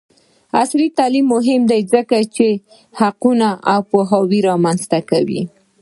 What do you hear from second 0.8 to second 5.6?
تعلیم مهم دی ځکه چې د حقونو پوهاوی رامنځته کوي.